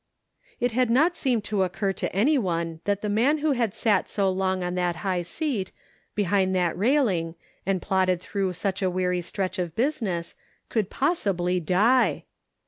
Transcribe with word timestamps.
It 0.59 0.71
had 0.71 0.89
not 0.89 1.15
seemed 1.15 1.43
to 1.43 1.61
occur 1.61 1.93
to 1.93 2.11
any 2.11 2.35
one 2.35 2.79
that 2.85 3.03
the 3.03 3.07
man 3.07 3.37
who 3.37 3.51
had 3.51 3.71
sat 3.75 4.09
so 4.09 4.31
long 4.31 4.63
on 4.63 4.73
that 4.73 4.95
high 5.05 5.21
seat, 5.21 5.71
behind 6.15 6.55
that 6.55 6.75
railing, 6.75 7.35
and 7.67 7.83
plodded 7.83 8.19
through 8.19 8.53
such 8.53 8.81
a 8.81 8.89
weary 8.89 9.21
stretch 9.21 9.59
of 9.59 9.75
business, 9.75 10.33
could 10.69 10.89
possibly 10.89 11.59
die 11.59 12.25